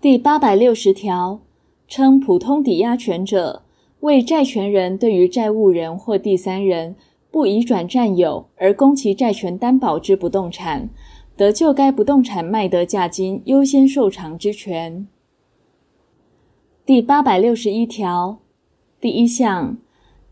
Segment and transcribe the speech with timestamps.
[0.00, 1.40] 第八百六十条，
[1.88, 3.62] 称普通抵押权者，
[3.98, 6.94] 为债权人对于债务人或第三人
[7.32, 10.88] 不移转占有而供其债权担保之不动产，
[11.36, 15.08] 得就该不动产卖得价金优先受偿之权。
[16.86, 18.38] 第八百六十一条
[19.00, 19.78] 第一项，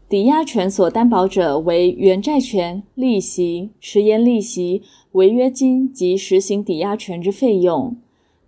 [0.09, 7.96] 抵押权所担保者为原债权、利息、迟延利息、违约金及实行抵押权之费用，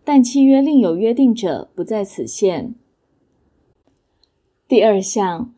[0.08, 2.74] 但契约另有约定者，不在此限。
[4.66, 5.52] 第二项，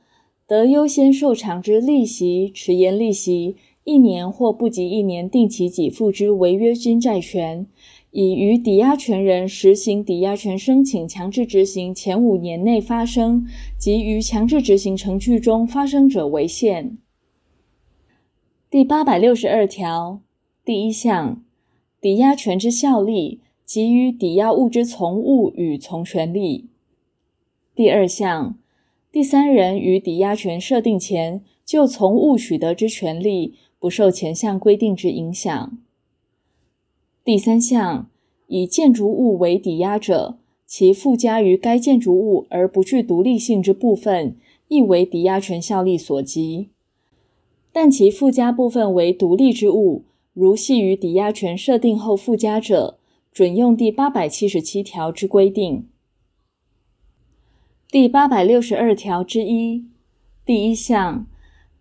[0.44, 7.64] 得优先受偿之利息、迟延利息，一年或不及一年定期给付之违约金债权，
[8.10, 13.46] 以于抵押权人实行抵押权申请强制执行前五年内发生
[13.78, 16.98] 及于强制执行程序中发生者为限。
[18.68, 20.20] 第八百六十二条
[20.64, 21.40] 第一项，
[22.00, 23.38] 抵押权之效力
[23.70, 26.66] 及于抵押物之从物与从权利。
[27.72, 28.58] 第二项，
[29.12, 35.78] 第三人于抵押权设定前就从物取得之权利，不受前项规定之影响。
[37.22, 38.10] 第三项，
[38.48, 44.34] 以建筑物为抵押者，其附加于该建筑物而不具独立性之部分，
[44.66, 46.70] 亦为抵押权效力所及。
[47.70, 50.02] 但其附加部分为独立之物，
[50.32, 52.96] 如系于抵押权设定后附加者，
[53.32, 55.88] 准用第八百七十七条之规定。
[57.88, 59.86] 第八百六十二条之一
[60.44, 61.26] 第一项，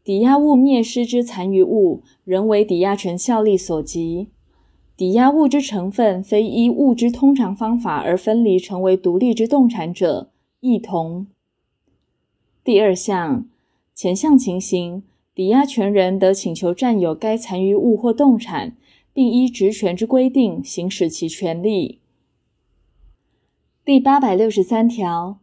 [0.04, 4.28] 抵押物灭失之残余物，仍为抵押权效力所及。
[4.96, 11.28] 抵押物之成分非依物之通常方法而分离成为独立之动产者，亦同。
[12.64, 13.48] 第二项，
[13.96, 18.76] 前项情形，抵押权人得请求占有该残余物或动产，
[19.20, 22.00] 并依职权之规定行使其权利。
[23.84, 25.42] 第八百六十三条，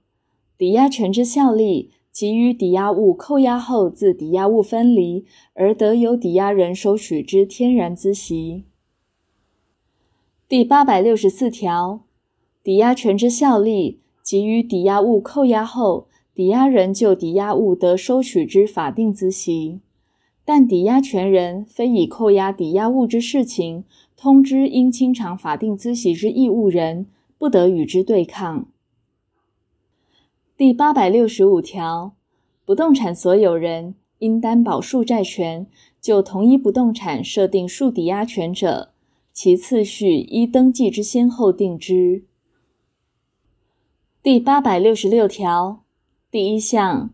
[0.56, 8.64] 抵押权之效力，及于抵押物扣押后自抵押物分离，而得由抵押人收取之天然孳息。
[10.48, 12.06] 第八百六十四条，
[12.62, 19.80] 抵押权之效力，及于抵押物扣押后，抵押人就抵押物得收取之法定孳息，
[20.46, 23.84] 但抵押权人非以扣押抵押物之事情
[24.16, 28.68] 通知应清偿法定孳息之义务人，不得与之对抗。
[30.56, 32.14] 第八百六十五条，
[32.64, 35.66] 不动产所有人因担保数债权，
[36.00, 38.92] 就同一不动产设定数抵押权者。
[39.32, 42.24] 其次序依登记之先后定之。
[44.22, 45.82] 第八百六十六条
[46.30, 47.10] 第一项，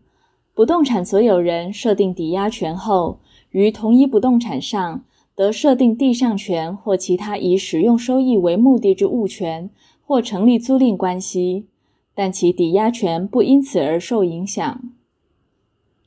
[0.53, 3.19] 不动产所有人设定抵押权后，
[3.53, 5.05] 于同一不动产上
[5.35, 9.69] 得设定地上权或其他以使用收益为目的之物权，
[10.05, 11.65] 或成立租赁关系，
[12.13, 14.81] 但其抵押权不因此而受影响。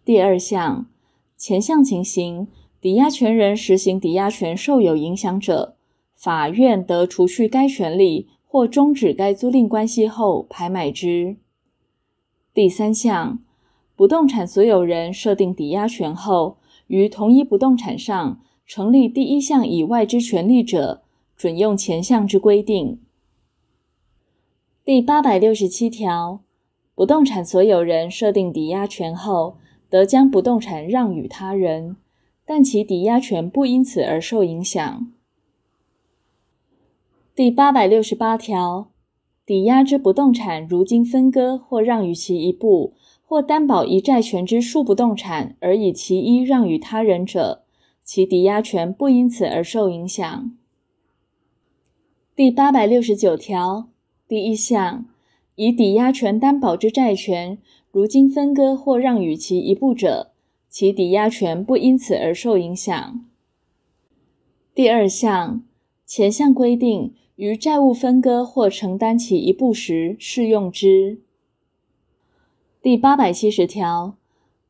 [0.05, 0.87] 第二项，
[1.37, 2.49] 前项情形，
[2.81, 5.75] 抵押权人实行抵押权受有影响者。
[6.15, 11.37] 法院得除去该权利或终止该租赁关系后，拍卖之。
[12.55, 13.41] 第三项，
[13.95, 16.57] 不动产所有人设定抵押权后，
[16.87, 21.03] 于同一不动产上成立第一项以外之权利者，
[21.37, 23.01] 准用前项之规定。
[24.85, 26.41] 第八百六十七条，
[26.95, 29.57] 不动产所有人设定抵押权后，
[29.89, 31.97] 得将不动产让与他人，
[32.45, 35.13] 但其抵押权不因此而受影响。
[37.35, 38.91] 第八百六十八条，
[39.45, 42.95] 抵押之不动产如经分割或让与其一部，
[43.29, 47.65] 或担保一债权之数不动产而以其一让与他人者，
[48.05, 50.57] 其抵押权不因此而受影响。
[52.37, 53.89] 第八百六十九条
[54.29, 55.05] 第一项，
[55.57, 57.59] 以抵押权担保之债权
[57.91, 60.31] 如今分割或让与其一部者，
[60.69, 63.25] 其抵押权不因此而受影响。
[64.73, 65.63] 第二项，
[66.07, 67.13] 前项规定。
[67.37, 71.21] 于债务分割或承担其一部时适用之。
[72.87, 74.15] 第八百七十条，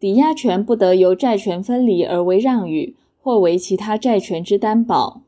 [0.00, 5.20] 抵押权不得由债权分离而为让与，或为其他债权之担保。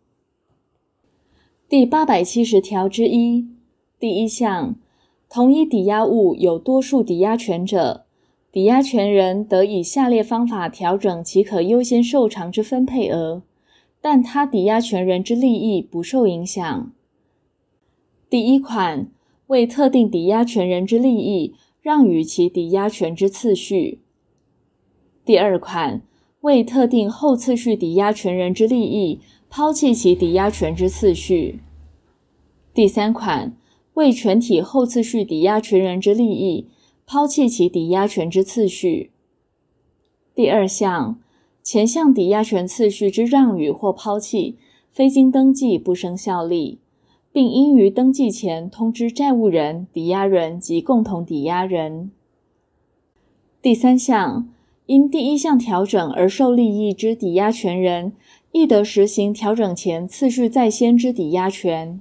[1.68, 3.46] 第八百七十条之一
[4.00, 4.74] 第一项，
[5.28, 8.06] 同一抵押物有多数抵押权者，
[8.50, 13.42] 抵押权人得以下列方法调整其可优先受偿之分配额，
[14.00, 16.90] 但他抵押权人之利益不受影响。
[18.30, 19.10] 第一款，
[19.48, 21.52] 为特定抵押权人之利益
[21.88, 24.00] 让与其抵押权之次序；
[25.24, 26.02] 第二款，
[26.42, 31.60] 为特定后次序抵押权人之利益抛弃其抵押权之次序；
[32.74, 33.56] 第三款，
[33.94, 36.66] 为全体后次序抵押权人之利益，
[37.06, 39.10] 抛弃其抵押权之次序。
[40.34, 41.18] 第二项，
[41.62, 44.58] 前项抵押权次序之让与或抛弃，
[44.90, 46.80] 非经登记不生效力，
[47.38, 52.10] 并应于登记前通知债务人、抵押人及共同抵押人。
[53.62, 54.48] 第三项，
[54.86, 58.12] 因第一项调整而受利益之抵押权人，
[58.50, 62.00] 亦得实行调整前次序在先之抵押权。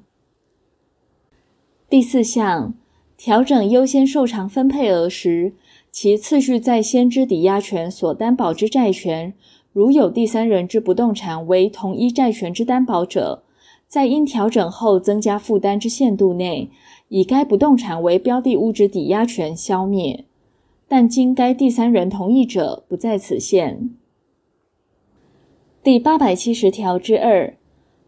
[1.88, 2.74] 第四项，
[3.16, 5.54] 调整优先受偿分配额时，
[5.92, 9.36] 其次序在先之抵押权所担保之债权，
[9.72, 13.44] 如有第三人之不动产为同一债权之担保者，
[13.88, 16.70] 在因调整后增加负担之限度内，
[17.08, 20.26] 以该不动产为标的物之抵押权消灭，
[20.90, 23.90] 但经该第三人同意者，不在此限。
[25.82, 27.56] 第八百七十条之二，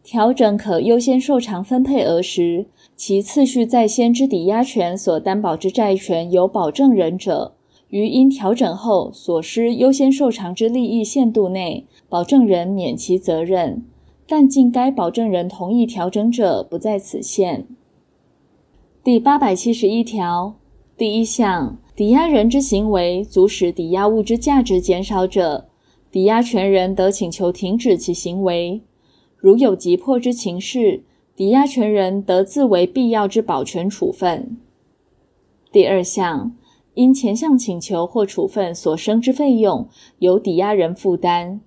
[0.04, 2.66] 调整可优先受偿分配额时，
[2.98, 7.54] 其次序在先之抵押权所担保之债权有保证人者，
[7.88, 13.86] 于因调整后所失优先受偿之利益限度内，保证人免其责任，
[14.32, 17.66] 但经该保证人同意调整者，不在此限。
[19.04, 20.54] 第八百七十一条
[20.96, 25.68] 第一项，抵押人之行为足使抵押物之价值减少者，
[26.12, 28.82] 抵押权人得请求停止其行为。
[29.36, 31.02] 如有急迫之情事，
[31.36, 34.60] 抵押权人得自为必要之保全处分。
[35.72, 36.56] 第二项。
[36.96, 39.88] 因前项请求或处分所生之费用，
[40.18, 41.62] 由抵押人负担，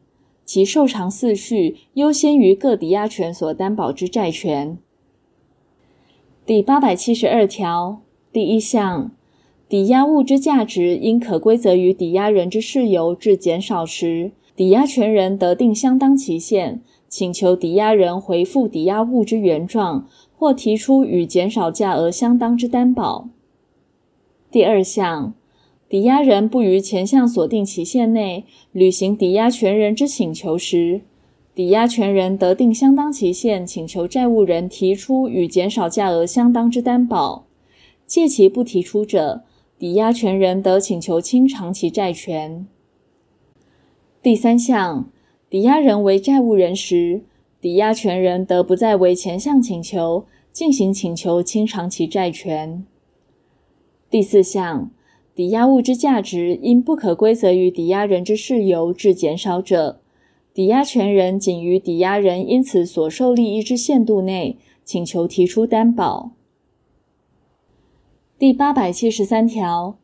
[0.53, 4.77] 其受偿次序优先于各抵押权所担保之债权。
[6.45, 9.11] 第八百七十二条第一项，
[9.67, 20.07] 抵押物之价值因可归责于抵押人之事由致减少时，抵押权人得定相当期限，请求抵押人回复抵押物之原状，
[20.37, 23.31] 或提出与减少价额相当之担保。
[24.51, 25.33] 第二项，
[25.93, 31.03] 抵押人不于前项所定期限内履行抵押权人之请求时，
[31.55, 37.45] 抵押权人得定相当期限，请求债务人提出与减少价额相当之担保。
[38.07, 39.43] 借其不提出者，
[39.79, 42.67] 抵押权人得请求清偿其债权。
[44.23, 45.11] 第三项，
[45.51, 47.21] 抵押人为债务人时，
[47.61, 50.25] 抵押权人得不再为前项请求
[50.55, 52.83] 进行请求清偿其债权。
[54.09, 54.91] 第四项，
[55.35, 60.01] 抵押物之价值因不可归责于抵押人之事由致减少者，
[60.53, 66.33] 抵押权人仅于抵押人因此所受利益之限度内，请求提出担保。
[68.39, 69.97] 第八百七十三条，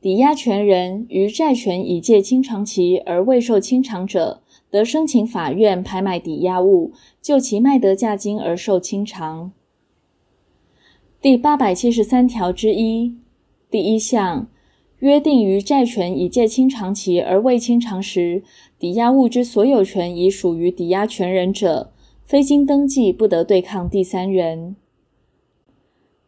[0.00, 4.40] 抵押权人于债权已届清偿期而未受清偿者，
[4.70, 9.52] 得申请法院拍卖抵押物，就其卖得价金而受清偿。
[11.20, 13.16] 第八百七十三条之一。
[13.70, 14.48] 第一项，
[15.00, 18.42] 约定于债权已届清偿期而未清偿时，
[18.78, 21.92] 抵押物之所有权已属于抵押权人者，
[22.24, 24.76] 非经登记不得对抗第三人。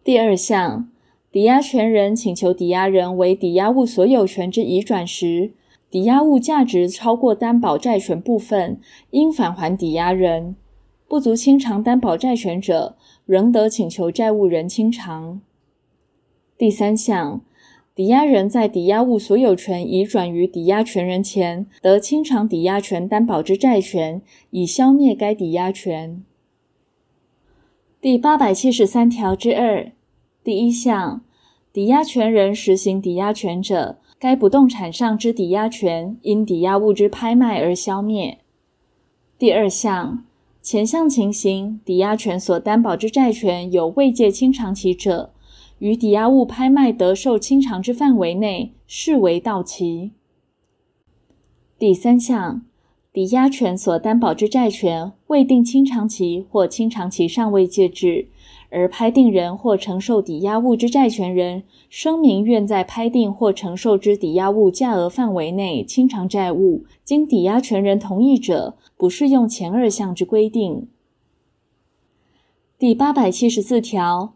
[0.03, 0.91] 第二项，
[1.31, 5.53] 抵押权人请求抵押人为抵押物所有权之移转时，
[5.91, 8.81] 抵押物价值超过担保债权部分，
[9.11, 10.55] 应返还抵押人；
[11.07, 12.97] 不足清偿担保债权者，
[13.27, 15.43] 仍得请求债务人清偿。
[16.57, 17.43] 第三项，
[17.95, 26.25] 抵押人在抵押物所有权已转于抵押权人前，得清偿抵押权担保之债权，以消灭该抵押权。
[28.01, 29.93] 第八百七十三条之二
[30.43, 31.23] 第一项，
[31.71, 38.39] 抵押权人实行抵押权者，该不动产上之抵押权因抵押物之拍卖而消灭。
[39.39, 40.25] 第二项，
[40.63, 45.32] 前项情形，抵押权所担保之债权有未届清偿期者，
[45.83, 50.13] 于抵押物拍卖得受清偿之范围内，视为到期。
[51.77, 52.63] 第三项，
[53.13, 58.29] 抵押权所担保之债权未定清偿期或清偿期尚未届至，
[58.71, 70.87] 而拍定人或承受抵押物之债权人声明愿在拍定或承受之抵押物价额范围内清偿债务，经抵押权人同意者，不适用前二项之规定。
[72.79, 74.35] 第八百七十四条。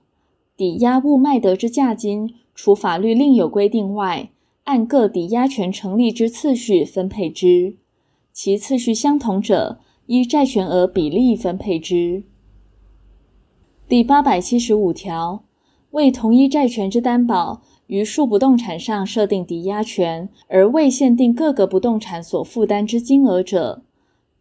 [0.56, 4.30] 抵押物卖得之价金，除法律另有规定外，
[4.64, 7.76] 按各抵押权成立之次序分配之，
[8.32, 12.22] 其次序相同者，依债权额比例分配之。
[13.86, 15.44] 第八百七十五条，
[15.90, 23.82] 为同一债权之担保，于数不动产上设定抵押权，而未限定各个不动产所负担之金额者，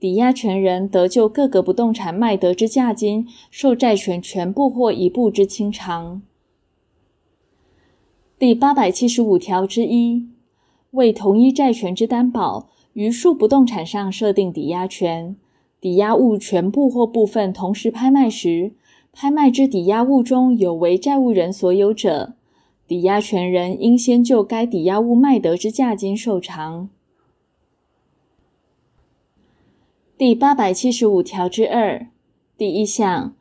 [0.05, 6.21] 抵押权人得就各个不动产卖得之价金，受债权全部或一部之清偿。
[8.38, 10.27] 第八百七十五条之一，
[10.91, 15.35] 为同一债权之担保，于数不动产上设定抵押权，
[15.81, 18.74] 抵押物全部或部分同时拍卖时，
[19.12, 22.35] 拍卖之抵押物中有为债务人所有者，
[22.88, 26.89] 抵押权人应先就该抵押物卖得之价金受偿。
[30.17, 32.07] 第八百七十五条之二。
[32.57, 33.36] 第一项，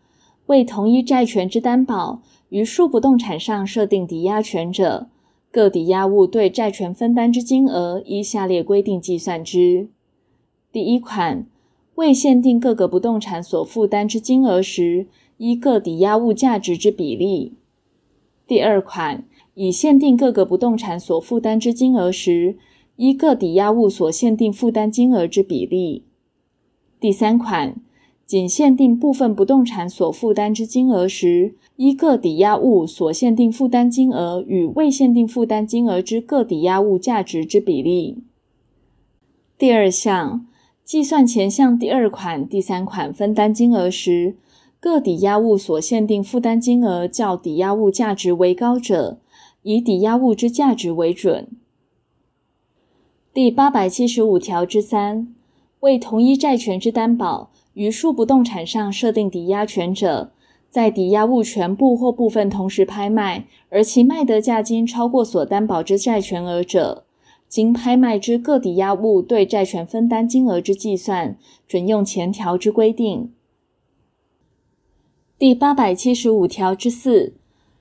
[0.46, 5.06] 为同一债权之担保，于数不动产上设定抵押权者，
[5.52, 9.86] 各抵押物对债权分担之金额依下列规定计算之：
[10.72, 11.46] 第一款，
[11.94, 17.52] 未限定各个不动产所负担之金额时，依各抵押物价值之比例；
[18.48, 22.56] 第二款，已限定各个不动产所负担之金额时，
[22.96, 26.02] 依各抵押物所限定负担金额之比例；
[27.04, 27.76] 第三款，
[28.24, 38.22] 仅限定部分不动产所负担之金额时，依各抵押物所限定负担金额与未限定负担金额之各抵押物价值之比例。
[39.58, 40.46] 第二项，
[40.82, 44.36] 计算前项第二款、第三款分担金额时，
[44.80, 49.18] 各抵押物所限定负担金额较抵押物价值为高者，
[49.60, 51.48] 以抵押物之价值为准。
[53.34, 55.34] 第八百七十五条之三，
[55.84, 60.32] 为同一债权之担保，于数不动产上设定抵押权者，
[60.70, 67.04] 在抵押物全部或部分同时拍卖，而其卖得价金超过所担保之债权额者，
[67.48, 71.36] 经拍卖之各抵押物对债权分担金额之计算，
[71.68, 73.30] 准用前条之规定。
[75.38, 77.34] 第八百七十五条之四，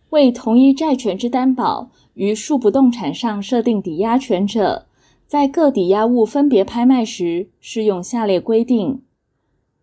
[0.10, 4.88] 为同一债权之担保，于数不动产上设定抵押权者，
[5.28, 9.02] 在各抵押物分别拍卖时，适用下列规定。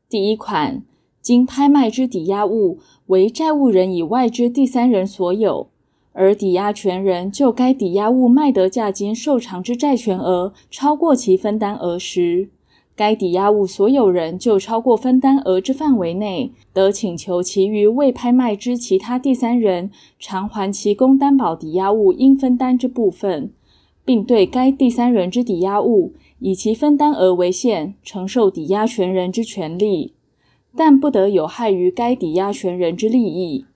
[0.08, 0.82] 第一款，
[1.20, 5.68] 经拍卖之抵押物为债务人以外之第三人所有，
[6.12, 12.48] 而抵押权人就该抵押物卖得价金受偿之债权额超过其分担额时，
[12.96, 23.52] 该抵押物所有人就超过分担额之范围内，得请求其余未拍卖之其他第三人偿还其供担保抵押物应分担之部分，
[24.04, 30.14] 并对该第三人之抵押物，以其分担额为限，承受抵押权人之权利，
[30.76, 33.66] 但不得有害于该抵押权人之利益。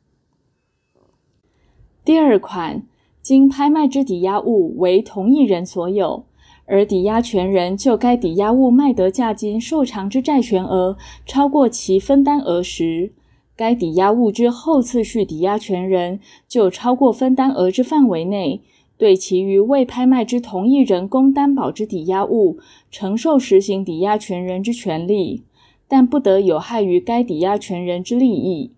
[2.04, 2.82] 第二款，
[3.22, 6.24] 经拍卖之抵押物为同一人所有，
[6.66, 13.12] 而抵押权人就该抵押物卖得价金受偿之债权额超过其分担额时，
[13.56, 18.62] 该抵押物之后次序抵押权人就超过分担额之范围内。
[19.04, 22.56] 对其余未拍卖之同一人供担保之抵押物，
[22.90, 25.42] 承受实行抵押权人之权利，
[25.86, 28.70] 但不得有害于该抵押权人之利益。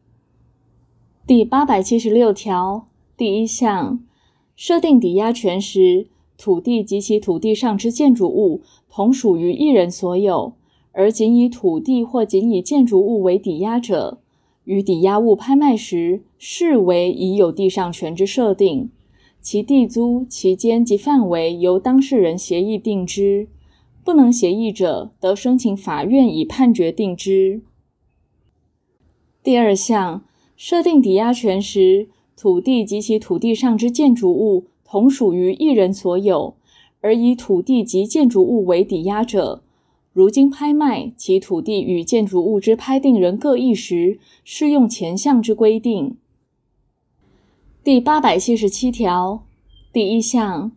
[1.28, 4.00] 第八百七十六条第一项，
[4.56, 10.54] 设定抵押权时，土地及其土地上之建筑物同属于一人所有，
[10.90, 14.18] 而仅以土地或仅以建筑物为抵押者，
[14.64, 18.90] 于抵押物拍卖时，视为已有地上权之设定。
[19.47, 23.47] 其地租期间及范围由当事人协议定之，
[24.03, 27.61] 不能协议者，得申请法院以判决定之。
[29.45, 30.25] 第二项，
[30.57, 36.57] 设定抵押权时，土地及其土地上之建筑物同属于一人所有，
[37.00, 39.62] 而以土地及建筑物为抵押者，
[40.12, 46.17] 如经拍卖，其土地与建筑物之拍定人各异时，适用前项之规定。
[47.87, 49.45] 第八百七十七条
[49.93, 50.73] 第一项，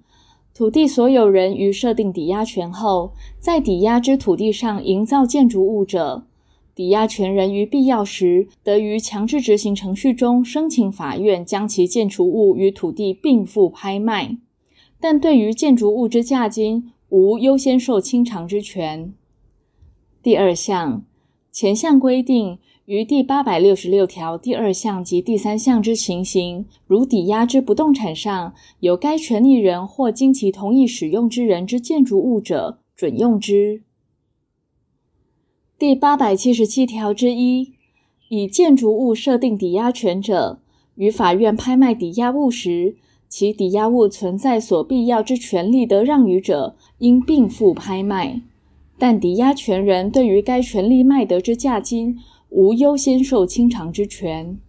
[0.53, 6.27] 土地所有人于设定抵押权后，在抵押之土地上营造建筑物者，
[6.75, 14.37] 抵押权人于必要时，得于强制执行程序中申请法院将其建筑物与土地并付拍卖，
[14.99, 19.11] 但对于建筑物之价金，无优先受清偿之权。
[20.21, 21.03] 第二项，
[21.51, 22.59] 前项规定。
[22.89, 33.83] 于第八百六十六条第二项及第三项之情形，如抵押之不动产上有该权利人或经其同意使用之人之建筑物者，准用之。
[35.77, 37.73] 第八百七十七条之一，
[38.29, 40.59] 以建筑物设定抵押权者，
[40.95, 42.95] 于法院拍卖抵押物时，
[43.27, 48.41] 其抵押物存在所必要之权利得让与者，应并付拍卖，
[48.97, 52.17] 但抵押权人对于该权利卖得之价金，
[52.49, 54.59] 无优先受清偿之权。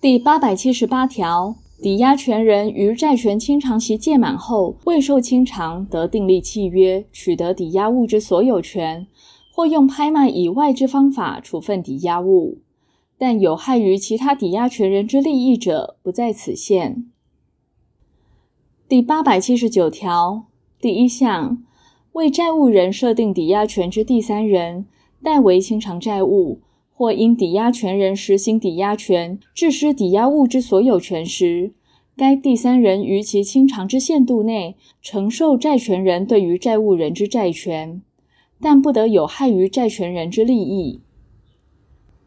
[0.00, 9.06] 第八百七十八条，抵押权人于债权清偿期届满后未受清偿，得订立契约，取得抵押物之所有权，
[9.52, 12.58] 或用拍卖以外之方法处分抵押物，
[13.18, 17.10] 但有害于其他抵押权人之利益者，不在此限。
[18.88, 20.44] 第八百七十九条
[20.80, 21.62] 第一项，
[22.12, 24.86] 为债务人设定抵押权之第三人，
[25.22, 26.60] 代为清偿债务，
[26.92, 31.72] 或因抵押权人实行抵押权，致失抵押物之所有权时，
[32.16, 38.02] 该第三人于其清偿之限度内，承受债权人对于债务人之债权，
[38.60, 41.00] 但不得有害于债权人之利益。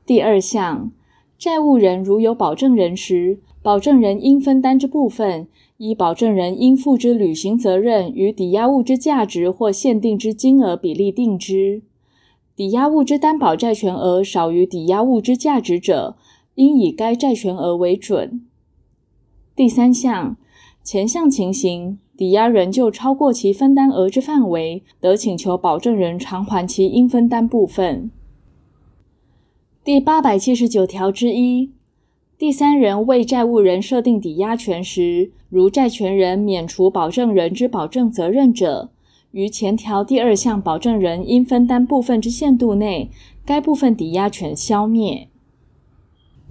[0.05, 0.91] 第二项，
[1.37, 5.47] 债务人如有保证人时，保证人应分担之部分，
[5.77, 11.81] 依保证人应负之履行责任与抵押物之价值或限定之金额比例定之。
[12.55, 16.15] 抵押物之担保债权额少于抵押物之价值者，
[16.55, 18.45] 应以该债权额为准。
[19.55, 20.37] 第三项，
[20.83, 28.11] 前项情形，抵押人就超过其分担额之范围，得请求保证人偿还其应分担部分。
[29.83, 31.71] 第八百七十九条之一。
[32.37, 38.89] 第三人为债务人设定抵押权时，如债权人免除保证人之保证责任者，
[39.33, 43.09] 于前条第二项保证人应分担部分之限度内，
[43.43, 45.27] 该部分抵押权消灭。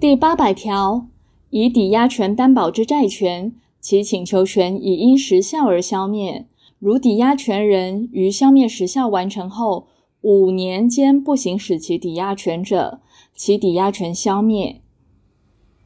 [0.01, 1.07] 第八百条，
[1.49, 6.45] 以抵押权担保之债权，其请求权已因时效而消灭。
[6.77, 9.87] 如抵押权人于消灭时效完成后
[10.19, 12.99] 五年间不行使其抵押权者，
[13.33, 14.81] 其抵押权消灭。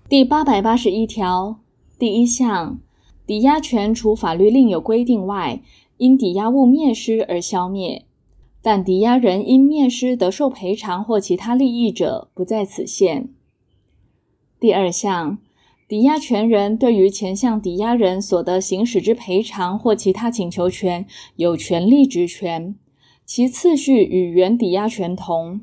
[0.10, 1.60] 第八百八十一条
[2.00, 2.80] 第一项，
[3.27, 5.62] 抵押权除法律另有规定外，
[5.98, 8.06] 因抵押物灭失而消灭，
[8.62, 13.30] 但抵押人因灭失得受赔偿或其他利益者，不在此限。
[14.60, 15.38] 第二项，
[15.88, 22.75] 抵押权人对于前项抵押人所得行使之赔偿或其他请求权，有权利职权，
[23.25, 25.62] 其次序与原抵押权同。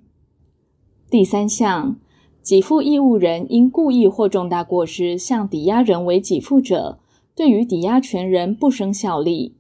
[1.11, 1.97] 第三项。
[2.47, 6.99] 给付义务人因故意或重大过失向抵押人为给付者，
[7.35, 9.55] 对于抵押权人不生效力。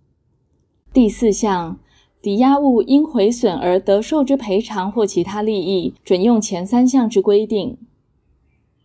[0.94, 1.76] 第四项，
[2.22, 7.76] 抵押物因毁损而得受之赔偿或其他利益，准用前三项之规定。